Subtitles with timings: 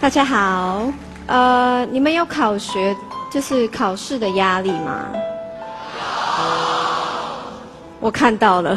[0.00, 0.90] 大家好，
[1.26, 2.96] 呃，你们有考学
[3.30, 5.04] 就是考试的压力吗？
[8.00, 8.74] 我看到了，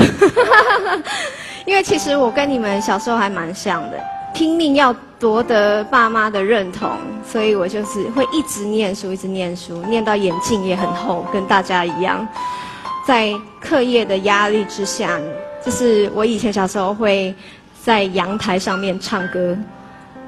[1.65, 3.97] 因为其实我跟你们小时候还蛮像的，
[4.33, 6.91] 拼命要夺得爸妈的认同，
[7.25, 12.27] 所以我就是会一直念书，一直念书，念到眼镜也很厚，跟大家一样，
[13.07, 15.17] 在课业的压力之下，
[15.65, 17.33] 就是我以前小时候会
[17.81, 19.57] 在阳台上面唱歌。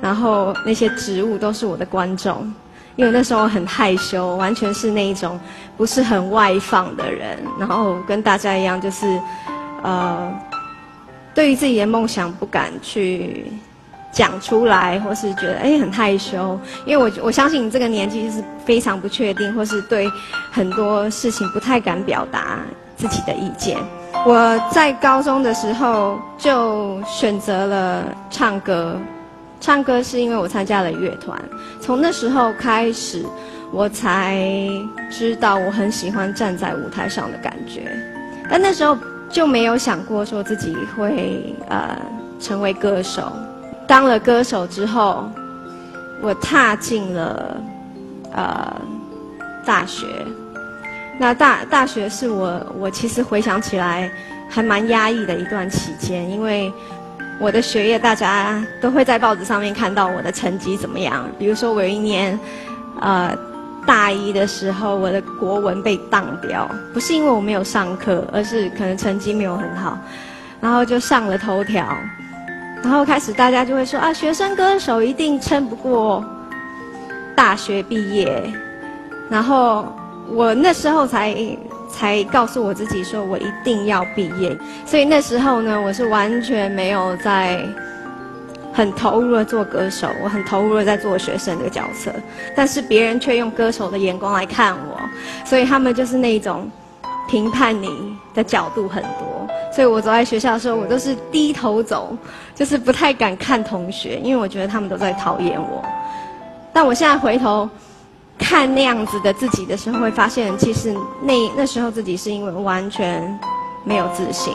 [0.02, 2.52] 然后那些植物都是我的观众，
[2.96, 5.40] 因为那时候很害羞，完全是那一种
[5.76, 7.38] 不是很外放的人。
[7.58, 9.20] 然后跟大家一样，就是
[9.82, 10.32] 呃，
[11.34, 13.52] 对于自己的梦想不敢去
[14.12, 16.60] 讲出来，或是觉得哎很害羞。
[16.86, 20.08] 因为我我相信你这个年纪是非常不确定，或是对
[20.52, 22.60] 很多事情不太敢表达
[22.96, 23.78] 自己的意见。
[24.26, 29.00] 我在高中的时候就选择了唱歌。
[29.66, 31.42] 唱歌是因为我参加了乐团，
[31.82, 33.26] 从那时候开始，
[33.72, 34.48] 我才
[35.10, 37.92] 知道我很喜欢站在舞台上的感觉。
[38.48, 38.96] 但那时候
[39.28, 42.00] 就没有想过说自己会呃
[42.40, 43.32] 成为歌手。
[43.88, 45.28] 当了歌手之后，
[46.22, 47.58] 我踏进了
[48.34, 48.72] 呃
[49.66, 50.06] 大学。
[51.18, 54.12] 那大大学是我我其实回想起来
[54.48, 56.72] 还蛮压抑的一段期间，因为。
[57.38, 61.28] 我的学业，大家都会在报纸上面看到我的成绩怎么样。
[61.38, 62.40] 比如说，我有一年，
[63.02, 63.38] 呃，
[63.86, 69.98] 大一的时候，我的国文被当掉，不是因为我没有上课，而是可能成绩没有很好，
[70.62, 71.86] 然后就上了头条，
[72.82, 76.24] 然后开始大家就会说啊，学生歌手一定撑不过
[77.36, 78.42] 大学毕业，
[79.30, 79.94] 然后
[80.30, 81.36] 我那时候才。
[81.98, 84.56] 才告诉我自己说，我一定要毕业。
[84.86, 87.66] 所以那时候呢，我是完全没有在
[88.74, 92.12] 很投入的做歌手，我很投入的在做学生这个角色。
[92.54, 95.00] 但是别人却用歌手的眼光来看我，
[95.46, 96.70] 所以他们就是那种
[97.30, 97.90] 评判你
[98.34, 99.48] 的角度很多。
[99.74, 102.16] 所以我走在学校的时候，我都是低头走，
[102.54, 105.84] 就是不太敢看同学，因为我觉得他们都在讨厌我。
[106.74, 107.70] 但我现在回头。
[108.38, 113.40] 看那样子的自己的时候，会发现其实那那时候自己是因为完全
[113.84, 114.54] 没有自信，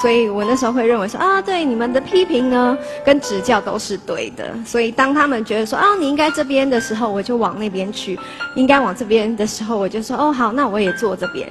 [0.00, 4.54] 所以我那时候会认为说啊，对你们的批评呢跟指教都是对的。
[4.64, 8.16] 所以当他们觉得说啊你应该这边的时候，我就往那边去；
[8.56, 11.48] 应该往这边的时候，我就说哦好，那我也坐这边，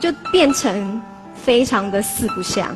[0.00, 1.00] 就变成
[1.34, 2.74] 非常的四不像。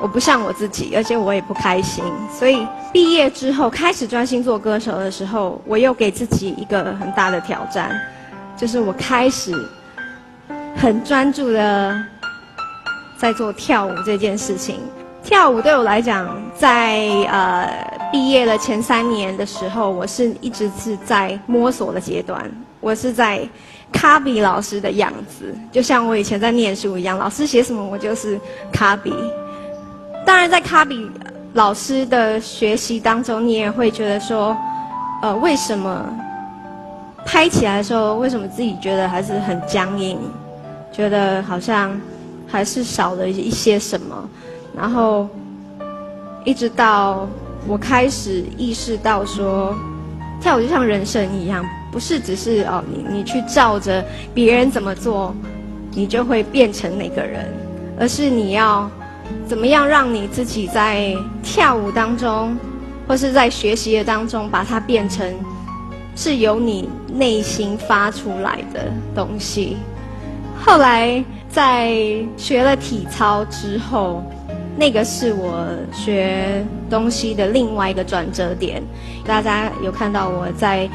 [0.00, 2.04] 我不像我自己，而且我也不开心。
[2.32, 8.00] 所以毕业之后开始专心做歌手的时候，我又给自己一个很大的挑战，
[8.56, 9.52] 就是我开始
[10.76, 12.00] 很专注的
[13.18, 14.80] 在做跳舞这件事情。
[15.24, 17.68] 跳舞对我来讲，在呃
[18.12, 22.50] 毕业了前三年的时候，我是一直是在摸索的阶段。
[22.80, 23.46] 我是在
[23.92, 28.40] 卡比老师的样子，就像我以前在念书一样，老师写什么我就是
[28.72, 29.12] 卡比。
[30.28, 31.10] 当然，在卡比
[31.54, 34.54] 老师的学习当中，你也会觉得说，
[35.22, 36.04] 呃，为什么
[37.24, 40.18] 拍起来的时候，为什么自己觉得还是很僵硬，
[40.92, 41.98] 觉得好像
[42.46, 44.28] 还是少了一些什么？
[44.76, 45.26] 然后，
[46.44, 47.26] 一直到
[47.66, 49.74] 我开始意识到说，
[50.42, 55.34] 跳舞就像人生一样，不是只是哦，你你去照着别人怎么做，
[55.92, 57.50] 你就会变成那个人，
[57.98, 58.90] 而是你要。
[59.46, 62.56] 怎么样让你自己在跳舞当中，
[63.06, 65.34] 或是在学习的当中，把它变成
[66.14, 69.76] 是由你内心发出来的东西？
[70.60, 71.96] 后来在
[72.36, 74.22] 学了体操之后，
[74.76, 78.82] 那个是我学东西的另外一个转折点。
[79.24, 80.88] 大家有看到我在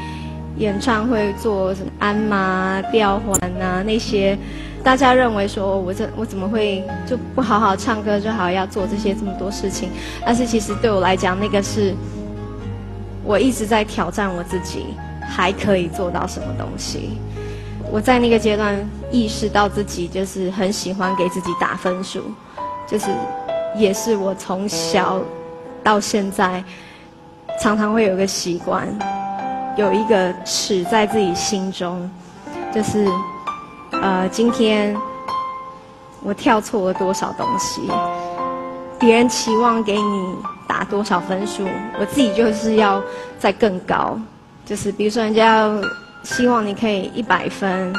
[0.58, 4.38] 演唱会做什么鞍马、吊环啊那些。
[4.84, 9.88] 大家认为说，我这我怎么会就不好好唱歌，就好要做这些这么多事情？
[10.24, 11.94] 但是其实对我来讲，那个是
[13.24, 14.88] 我一直在挑战我自己，
[15.26, 17.18] 还可以做到什么东西。
[17.90, 18.76] 我在那个阶段
[19.10, 22.20] 意识到自己就是很喜欢给自己打分数，
[22.86, 23.06] 就是
[23.74, 25.18] 也是我从小
[25.82, 26.62] 到现在
[27.58, 28.86] 常常会有个习惯，
[29.76, 32.10] 有一个尺在自己心中，
[32.70, 33.08] 就是。
[34.02, 34.94] 呃，今天
[36.22, 37.82] 我跳错了多少东西？
[38.98, 40.34] 别人期望给你
[40.66, 41.66] 打多少分数？
[41.98, 43.02] 我自己就是要
[43.38, 44.18] 再更高。
[44.64, 45.70] 就是比如说，人家
[46.22, 47.94] 希望你可以一百分，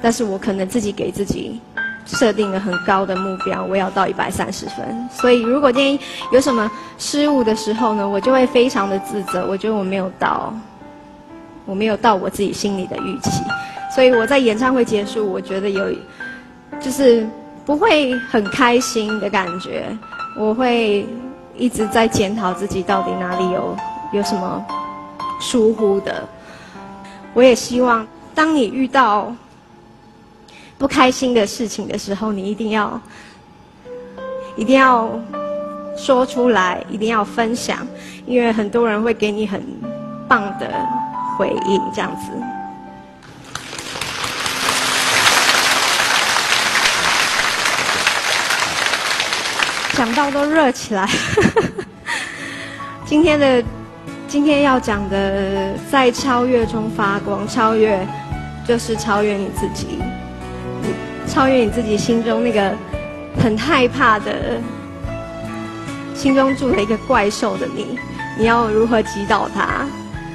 [0.00, 1.60] 但是我可能自己给自己
[2.06, 5.08] 设定了很高的目标，我要到一百三十分。
[5.10, 10.54] 所以如果今天有什么失误的时候呢，我就会非常的自责，我觉得我没有到，
[11.66, 13.30] 我没有到我自己心里的预期。
[13.94, 15.92] 所以我在演唱会结束，我觉得有，
[16.80, 17.26] 就是
[17.66, 19.86] 不会很开心的感觉，
[20.36, 21.04] 我会
[21.56, 23.76] 一直在检讨自己到底哪里有
[24.12, 24.64] 有什么
[25.40, 26.26] 疏忽的。
[27.34, 29.34] 我也希望，当你遇到
[30.78, 33.00] 不开心的事情的时候，你一定要
[34.56, 35.10] 一定要
[35.96, 37.86] 说出来，一定要分享，
[38.24, 39.62] 因为很多人会给你很
[40.28, 40.70] 棒的
[41.36, 42.30] 回应，这样子。
[50.00, 51.06] 讲到都热起来。
[53.04, 53.62] 今天的
[54.26, 58.00] 今天要讲的，在超越中发光，超越
[58.66, 59.98] 就是超越你自己，
[61.28, 62.72] 超越你自己心中那个
[63.42, 64.58] 很害怕的，
[66.14, 67.98] 心中住了一个怪兽的你，
[68.38, 69.84] 你要如何击倒它？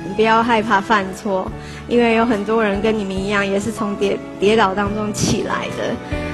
[0.08, 1.52] 你不要害怕犯错，
[1.88, 6.25] 因为有很多人跟你们一样，也是从跌跌倒当中起来的。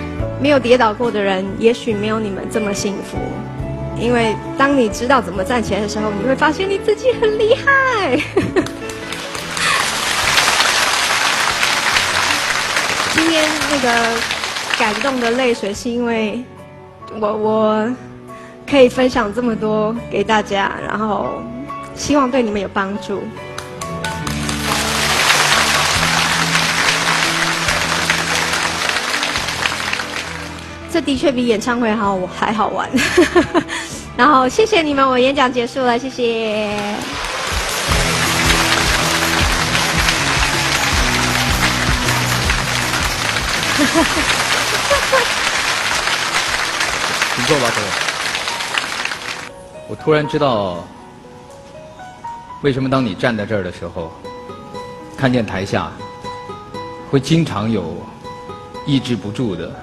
[0.41, 3.18] 没有跌倒过的人，也许没有你们这么幸福。
[4.00, 8.18] 因为当你知道怎么站起来的时候，你会发现你自己很厉害。
[13.13, 13.91] 今天那个
[14.79, 16.44] 感动的泪水，是因为
[17.19, 17.95] 我我
[18.67, 21.41] 可以分享这么多给大家，然后
[21.95, 23.21] 希望对你们有帮助。
[30.91, 32.89] 这的确比演唱会好，还好玩。
[34.17, 36.77] 然后谢谢你们，我演讲结束了，谢谢。
[47.35, 47.88] 请坐吧，各位。
[49.88, 50.83] 我突然知道，
[52.61, 54.11] 为什么当你站在这儿的时候，
[55.17, 55.89] 看见台下
[57.09, 58.05] 会经常有
[58.85, 59.73] 抑制不住的。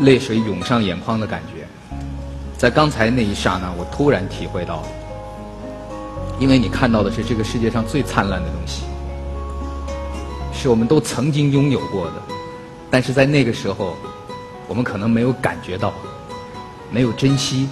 [0.00, 1.66] 泪水涌上眼眶的感觉，
[2.56, 4.88] 在刚才那一刹那，我突然体会到了。
[6.38, 8.84] 因为你看到的是这个世界上最灿烂的东西，
[10.52, 12.22] 是我们都曾经拥有过的，
[12.90, 13.96] 但是在那个时候，
[14.68, 15.92] 我们可能没有感觉到，
[16.92, 17.68] 没有珍惜，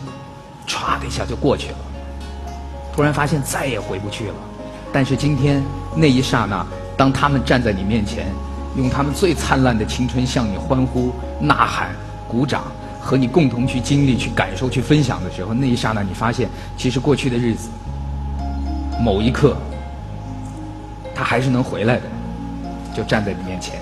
[0.67, 1.79] 唰的一下就过去了。
[2.93, 4.34] 突然发现再也回不去了。
[4.93, 5.62] 但是今天
[5.94, 8.26] 那一刹那，当他们站在你面前，
[8.76, 11.94] 用他们最灿烂的青春向你欢呼、呐喊。
[12.37, 12.65] 鼓掌，
[13.00, 16.47] 和你共同去经历、去感受、去分享的时候，那一刹那，你发现，
[16.77, 17.71] 其实过去的日子，
[19.00, 19.56] 某一刻，
[21.15, 22.03] 他还是能回来的，
[22.94, 23.81] 就站在你面前。